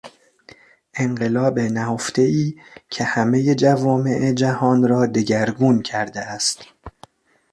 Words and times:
انقلاب 0.93 1.59
نهفتهای 1.59 2.55
که 2.89 3.03
همهی 3.03 3.55
جوامع 3.55 4.33
جهان 4.33 4.87
را 4.87 5.05
دگرگون 5.05 5.81
کرده 5.81 6.19
است 6.19 6.59